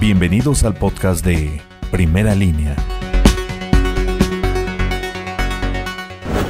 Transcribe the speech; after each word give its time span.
Bienvenidos 0.00 0.64
al 0.64 0.72
podcast 0.72 1.22
de 1.22 1.60
Primera 1.90 2.34
Línea. 2.34 2.74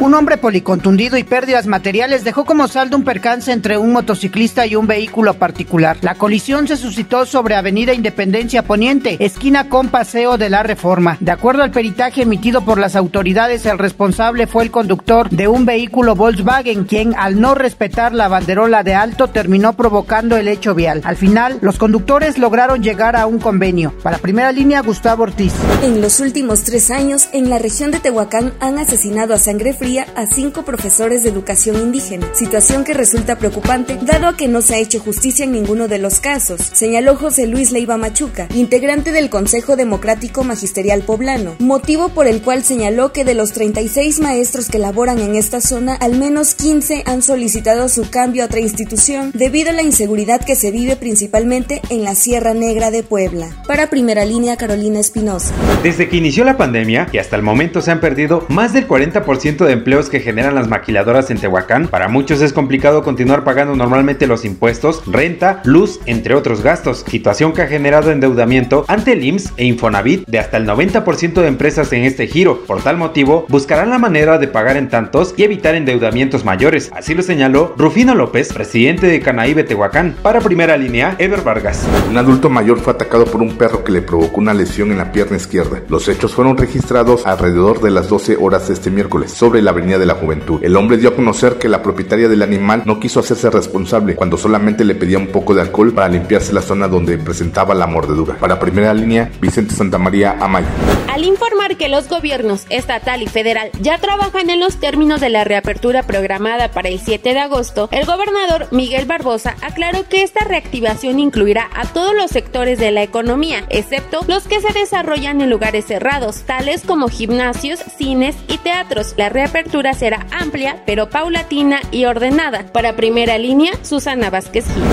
Un 0.00 0.14
hombre 0.14 0.38
policontundido 0.38 1.18
y 1.18 1.24
pérdidas 1.24 1.66
materiales 1.66 2.24
dejó 2.24 2.46
como 2.46 2.68
saldo 2.68 2.96
un 2.96 3.04
percance 3.04 3.52
entre 3.52 3.76
un 3.76 3.92
motociclista 3.92 4.64
y 4.64 4.74
un 4.74 4.87
vehículo 4.87 5.34
particular. 5.34 5.98
La 6.00 6.14
colisión 6.14 6.66
se 6.66 6.78
suscitó 6.78 7.26
sobre 7.26 7.54
Avenida 7.54 7.92
Independencia 7.92 8.63
Poniente, 8.63 9.18
esquina 9.21 9.68
con 9.68 9.88
Paseo 9.88 10.38
de 10.38 10.49
la 10.49 10.63
Reforma. 10.63 11.18
De 11.21 11.32
acuerdo 11.32 11.63
al 11.63 11.71
peritaje 11.71 12.22
emitido 12.22 12.64
por 12.64 12.78
las 12.78 12.96
autoridades, 12.96 13.67
el 13.67 13.76
responsable 13.76 14.46
fue 14.46 14.64
el 14.64 14.71
conductor 14.71 15.28
de 15.28 15.49
un 15.49 15.67
vehículo 15.67 16.14
Volkswagen, 16.14 16.84
quien 16.84 17.14
al 17.19 17.38
no 17.38 17.55
respetar 17.55 18.14
la 18.14 18.28
banderola 18.28 18.82
de 18.82 18.95
alto 18.95 19.28
terminó 19.28 19.74
provocando 19.74 20.38
el 20.38 20.48
hecho 20.48 20.74
vial. 20.74 21.02
Al 21.05 21.16
final, 21.16 21.59
los 21.60 21.77
conductores 21.77 22.38
lograron 22.38 22.82
llegar 22.82 23.16
a 23.16 23.27
un 23.27 23.38
convenio. 23.38 23.92
Para 24.02 24.16
primera 24.16 24.51
línea, 24.51 24.80
Gustavo 24.80 25.24
Ortiz. 25.24 25.52
En 25.82 26.01
los 26.01 26.20
últimos 26.20 26.64
tres 26.64 26.90
años, 26.90 27.28
en 27.34 27.51
la 27.51 27.59
región 27.59 27.90
de 27.90 28.01
Tehuacán 28.01 28.54
han 28.60 28.78
asesinado 28.78 29.34
a 29.34 29.38
sangre 29.38 29.74
fría 29.74 29.89
a 29.98 30.26
cinco 30.26 30.64
profesores 30.64 31.22
de 31.22 31.30
educación 31.30 31.76
indígena, 31.76 32.32
situación 32.34 32.84
que 32.84 32.94
resulta 32.94 33.38
preocupante 33.38 33.98
dado 34.02 34.28
a 34.28 34.36
que 34.36 34.46
no 34.46 34.62
se 34.62 34.74
ha 34.74 34.78
hecho 34.78 35.00
justicia 35.00 35.44
en 35.44 35.52
ninguno 35.52 35.88
de 35.88 35.98
los 35.98 36.20
casos, 36.20 36.60
señaló 36.72 37.16
José 37.16 37.46
Luis 37.46 37.72
Leiva 37.72 37.96
Machuca, 37.96 38.46
integrante 38.54 39.10
del 39.10 39.30
Consejo 39.30 39.76
Democrático 39.76 40.45
Magisterial 40.45 41.02
Poblano, 41.02 41.56
motivo 41.58 42.10
por 42.10 42.28
el 42.28 42.42
cual 42.42 42.62
señaló 42.62 43.12
que 43.12 43.24
de 43.24 43.34
los 43.34 43.52
36 43.52 44.20
maestros 44.20 44.68
que 44.68 44.78
laboran 44.78 45.18
en 45.18 45.34
esta 45.34 45.60
zona, 45.60 45.95
al 45.96 46.16
menos 46.16 46.54
15 46.54 47.02
han 47.06 47.22
solicitado 47.22 47.88
su 47.88 48.09
cambio 48.10 48.45
a 48.45 48.46
otra 48.46 48.60
institución 48.60 49.32
debido 49.34 49.70
a 49.70 49.74
la 49.74 49.82
inseguridad 49.82 50.45
que 50.45 50.54
se 50.54 50.70
vive 50.70 50.96
principalmente 50.96 51.82
en 51.90 52.04
la 52.04 52.14
Sierra 52.14 52.54
Negra 52.54 52.90
de 52.90 53.02
Puebla. 53.02 53.48
Para 53.66 53.90
Primera 53.90 54.24
Línea, 54.24 54.56
Carolina 54.56 55.00
Espinosa. 55.00 55.52
Desde 55.82 56.09
que 56.09 56.16
inició 56.16 56.45
la 56.45 56.56
pandemia 56.56 57.09
y 57.12 57.18
hasta 57.18 57.37
el 57.37 57.43
momento 57.43 57.80
se 57.80 57.90
han 57.90 58.00
perdido 58.00 58.46
más 58.48 58.72
del 58.72 58.87
40% 58.87 59.65
de 59.65 59.72
empleos 59.80 60.10
que 60.10 60.20
generan 60.20 60.54
las 60.54 60.68
maquiladoras 60.68 61.30
en 61.30 61.38
Tehuacán, 61.38 61.88
para 61.88 62.09
muchos 62.09 62.42
es 62.42 62.52
complicado 62.52 63.02
continuar 63.02 63.45
pagando 63.45 63.74
normalmente 63.74 64.27
los 64.27 64.45
impuestos, 64.45 65.03
renta, 65.06 65.62
luz, 65.64 66.00
entre 66.05 66.34
otros 66.34 66.61
gastos, 66.61 67.03
situación 67.09 67.55
que 67.55 67.62
ha 67.62 67.67
generado 67.67 68.11
endeudamiento 68.11 68.84
ante 68.89 69.12
el 69.12 69.25
IMSS 69.25 69.55
e 69.56 69.64
Infonavit 69.64 70.28
de 70.28 70.39
hasta 70.39 70.59
el 70.59 70.67
90% 70.67 71.41
de 71.41 71.48
empresas 71.48 71.91
en 71.95 72.05
este 72.05 72.27
giro. 72.27 72.61
Por 72.67 72.83
tal 72.83 72.98
motivo, 72.98 73.47
buscarán 73.48 73.89
la 73.89 73.98
manera 73.98 74.37
de 74.37 74.48
pagar 74.48 74.77
en 74.77 74.91
tantos 74.91 75.33
y 75.39 75.45
evitar 75.45 75.75
endeudamientos 75.75 76.44
mayores. 76.44 76.91
Así 76.94 77.15
lo 77.15 77.22
señaló 77.22 77.75
Rufino 77.78 78.15
López, 78.15 78.53
presidente 78.53 79.06
de 79.06 79.20
Canaíbe 79.20 79.65
Tehuacán. 79.65 80.15
Para 80.22 80.41
primera 80.41 80.77
línea, 80.77 81.17
Ever 81.19 81.41
Vargas. 81.41 81.89
Un 82.11 82.19
adulto 82.19 82.50
mayor 82.50 82.81
fue 82.81 82.92
atacado 82.92 83.25
por 83.25 83.41
un 83.41 83.56
perro 83.56 83.83
que 83.83 83.92
le 83.92 84.03
provocó 84.03 84.41
una 84.41 84.53
lesión 84.53 84.91
en 84.92 84.98
la 84.98 85.11
pierna 85.11 85.39
izquierda. 85.39 85.81
Los 85.89 86.06
hechos 86.06 86.34
fueron 86.34 86.59
registrados 86.59 87.27
alrededor 87.27 87.81
de 87.81 87.91
las 87.91 88.11
12 88.11 88.37
horas 88.37 88.69
este 88.69 88.91
miércoles 88.91 89.31
sobre 89.33 89.62
la 89.62 89.70
Avenida 89.71 89.99
de 89.99 90.07
la 90.07 90.15
Juventud. 90.15 90.63
El 90.63 90.77
hombre 90.77 90.97
dio 90.97 91.11
a 91.11 91.17
conocer 91.17 91.55
que 91.55 91.69
la 91.69 91.83
propietaria 91.83 92.29
del 92.29 92.43
animal 92.43 92.83
no 92.85 93.01
quiso 93.01 93.21
hacerse 93.21 93.51
responsable 93.51 94.15
cuando 94.15 94.37
solamente 94.37 94.85
le 94.85 94.95
pedía 94.95 95.19
un 95.19 95.29
poco 95.29 95.55
de 95.55 95.62
alcohol 95.62 95.93
para 95.93 96.09
limpiarse 96.09 96.53
la 96.53 96.62
zona 96.62 96.89
donde 96.89 97.19
presentaba 97.19 97.75
la 97.75 97.87
mordedura. 97.87 98.37
Para 98.39 98.59
primera 98.59 98.93
línea, 98.95 99.31
Vicente 99.41 99.75
Santamaría 99.75 100.37
Amaya. 100.41 100.69
Al 101.12 101.25
informar 101.25 101.77
que 101.77 101.89
los 101.89 102.09
gobiernos 102.09 102.67
estatal 102.69 103.23
y 103.23 103.27
federal 103.27 103.71
ya 103.81 103.99
trabajan 103.99 104.51
en 104.51 104.61
los 104.61 104.77
términos 104.77 105.21
de 105.21 105.29
la 105.29 105.45
reapertura 105.45 106.03
programada 106.03 106.71
para 106.71 106.89
el 106.89 107.01
7 107.01 107.34
de 107.34 107.41
agosto, 107.41 107.89
el 107.93 108.07
gobernador 108.07 108.69
Miguel 108.71 109.07
Barbosa 109.07 109.57
aclaró 109.61 110.09
que 110.09 110.23
esta 110.23 110.45
reactivación 110.45 111.19
incluirá 111.19 111.69
a 111.75 111.84
todos 111.87 112.15
los 112.15 112.31
sectores 112.31 112.79
de 112.79 112.91
la 112.91 113.03
economía, 113.03 113.65
excepto 113.69 114.21
los 114.29 114.45
que 114.45 114.61
se 114.61 114.73
desarrollan 114.73 115.41
en 115.41 115.51
lugares 115.51 115.87
cerrados, 115.87 116.43
tales 116.43 116.83
como 116.87 117.09
gimnasios, 117.09 117.81
cines 117.99 118.37
y 118.49 118.59
teatros. 118.59 119.15
La 119.17 119.29
reapertura 119.53 119.94
será 119.94 120.27
amplia, 120.31 120.83
pero 120.87 121.11
paulatina 121.11 121.81
y 121.91 122.05
ordenada. 122.05 122.66
Para 122.72 122.94
primera 122.94 123.37
línea, 123.37 123.72
Susana 123.83 124.31
Vázquez 124.31 124.65
Gil. 124.72 124.84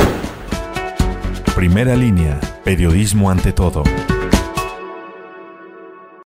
Primera 1.55 1.95
línea, 1.95 2.39
periodismo 2.63 3.29
ante 3.29 3.51
todo. 3.51 3.83